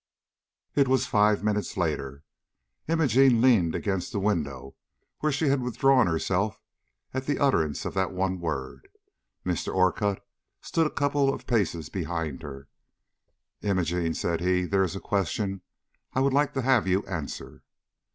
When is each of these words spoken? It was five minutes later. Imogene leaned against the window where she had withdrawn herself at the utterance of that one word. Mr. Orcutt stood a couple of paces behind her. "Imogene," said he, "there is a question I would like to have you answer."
It 0.73 0.87
was 0.87 1.05
five 1.05 1.43
minutes 1.43 1.77
later. 1.77 2.23
Imogene 2.87 3.39
leaned 3.39 3.75
against 3.75 4.11
the 4.11 4.19
window 4.19 4.73
where 5.19 5.31
she 5.31 5.49
had 5.49 5.61
withdrawn 5.61 6.07
herself 6.07 6.59
at 7.13 7.27
the 7.27 7.37
utterance 7.37 7.85
of 7.85 7.93
that 7.93 8.11
one 8.11 8.39
word. 8.39 8.87
Mr. 9.45 9.71
Orcutt 9.71 10.25
stood 10.59 10.87
a 10.87 10.89
couple 10.89 11.31
of 11.31 11.45
paces 11.45 11.89
behind 11.89 12.41
her. 12.41 12.67
"Imogene," 13.61 14.15
said 14.15 14.41
he, 14.41 14.65
"there 14.65 14.81
is 14.83 14.95
a 14.95 14.99
question 14.99 15.61
I 16.13 16.19
would 16.21 16.33
like 16.33 16.53
to 16.55 16.63
have 16.63 16.87
you 16.87 17.05
answer." 17.05 17.61